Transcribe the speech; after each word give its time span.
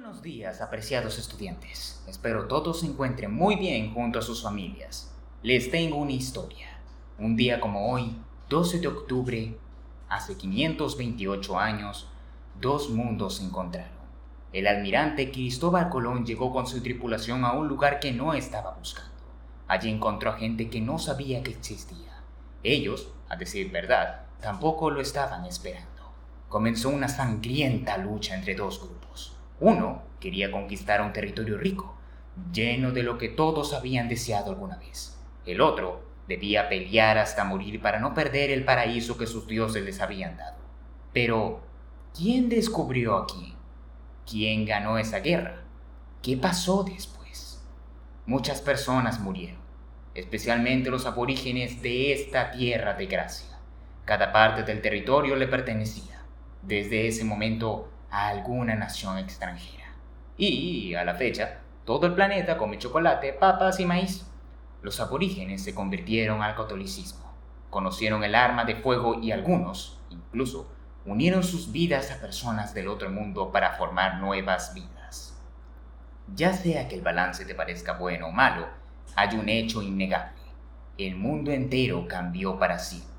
Buenos 0.00 0.22
días, 0.22 0.60
apreciados 0.60 1.18
estudiantes. 1.18 2.00
Espero 2.06 2.46
todos 2.46 2.80
se 2.80 2.86
encuentren 2.86 3.34
muy 3.34 3.56
bien 3.56 3.92
junto 3.92 4.20
a 4.20 4.22
sus 4.22 4.44
familias. 4.44 5.12
Les 5.42 5.72
tengo 5.72 5.96
una 5.96 6.12
historia. 6.12 6.68
Un 7.18 7.34
día 7.34 7.58
como 7.58 7.90
hoy, 7.90 8.16
12 8.48 8.78
de 8.78 8.86
octubre, 8.86 9.58
hace 10.08 10.36
528 10.36 11.58
años, 11.58 12.08
dos 12.60 12.90
mundos 12.90 13.38
se 13.38 13.44
encontraron. 13.44 13.98
El 14.52 14.68
almirante 14.68 15.32
Cristóbal 15.32 15.88
Colón 15.88 16.24
llegó 16.24 16.52
con 16.52 16.68
su 16.68 16.80
tripulación 16.80 17.44
a 17.44 17.50
un 17.54 17.66
lugar 17.66 17.98
que 17.98 18.12
no 18.12 18.34
estaba 18.34 18.76
buscando. 18.78 19.10
Allí 19.66 19.90
encontró 19.90 20.30
a 20.30 20.38
gente 20.38 20.70
que 20.70 20.80
no 20.80 21.00
sabía 21.00 21.42
que 21.42 21.50
existía. 21.50 22.22
Ellos, 22.62 23.08
a 23.28 23.34
decir 23.34 23.72
verdad, 23.72 24.26
tampoco 24.40 24.90
lo 24.90 25.00
estaban 25.00 25.44
esperando. 25.44 26.12
Comenzó 26.48 26.88
una 26.88 27.08
sangrienta 27.08 27.98
lucha 27.98 28.36
entre 28.36 28.54
dos 28.54 28.80
grupos. 28.80 29.37
Uno 29.60 30.02
quería 30.20 30.50
conquistar 30.50 31.00
un 31.00 31.12
territorio 31.12 31.58
rico, 31.58 31.96
lleno 32.52 32.92
de 32.92 33.02
lo 33.02 33.18
que 33.18 33.28
todos 33.28 33.74
habían 33.74 34.08
deseado 34.08 34.50
alguna 34.50 34.76
vez. 34.76 35.18
El 35.44 35.60
otro 35.60 36.02
debía 36.28 36.68
pelear 36.68 37.18
hasta 37.18 37.44
morir 37.44 37.80
para 37.80 37.98
no 37.98 38.14
perder 38.14 38.50
el 38.50 38.64
paraíso 38.64 39.16
que 39.16 39.26
sus 39.26 39.46
dioses 39.46 39.82
les 39.82 40.00
habían 40.00 40.36
dado. 40.36 40.58
Pero, 41.12 41.60
¿quién 42.16 42.48
descubrió 42.48 43.16
a 43.16 43.26
quién? 43.26 43.54
¿Quién 44.30 44.64
ganó 44.64 44.98
esa 44.98 45.20
guerra? 45.20 45.62
¿Qué 46.22 46.36
pasó 46.36 46.84
después? 46.84 47.64
Muchas 48.26 48.60
personas 48.60 49.20
murieron, 49.20 49.58
especialmente 50.14 50.90
los 50.90 51.06
aborígenes 51.06 51.80
de 51.80 52.12
esta 52.12 52.50
tierra 52.50 52.92
de 52.94 53.06
gracia. 53.06 53.58
Cada 54.04 54.32
parte 54.32 54.62
del 54.62 54.82
territorio 54.82 55.34
le 55.34 55.48
pertenecía. 55.48 56.22
Desde 56.62 57.08
ese 57.08 57.24
momento 57.24 57.88
a 58.10 58.28
alguna 58.28 58.74
nación 58.74 59.18
extranjera. 59.18 59.84
Y, 60.36 60.94
a 60.94 61.04
la 61.04 61.14
fecha, 61.14 61.60
todo 61.84 62.06
el 62.06 62.14
planeta 62.14 62.56
come 62.56 62.78
chocolate, 62.78 63.32
papas 63.32 63.80
y 63.80 63.86
maíz. 63.86 64.26
Los 64.82 65.00
aborígenes 65.00 65.64
se 65.64 65.74
convirtieron 65.74 66.42
al 66.42 66.54
catolicismo, 66.54 67.32
conocieron 67.70 68.22
el 68.22 68.34
arma 68.34 68.64
de 68.64 68.76
fuego 68.76 69.18
y 69.20 69.32
algunos, 69.32 69.98
incluso, 70.10 70.70
unieron 71.04 71.42
sus 71.42 71.72
vidas 71.72 72.10
a 72.12 72.20
personas 72.20 72.74
del 72.74 72.88
otro 72.88 73.10
mundo 73.10 73.50
para 73.50 73.72
formar 73.72 74.20
nuevas 74.20 74.74
vidas. 74.74 75.36
Ya 76.34 76.52
sea 76.52 76.86
que 76.86 76.94
el 76.94 77.02
balance 77.02 77.44
te 77.44 77.54
parezca 77.54 77.94
bueno 77.94 78.28
o 78.28 78.32
malo, 78.32 78.68
hay 79.16 79.36
un 79.36 79.48
hecho 79.48 79.82
innegable. 79.82 80.38
El 80.98 81.16
mundo 81.16 81.50
entero 81.50 82.06
cambió 82.06 82.58
para 82.58 82.78
siempre. 82.78 83.17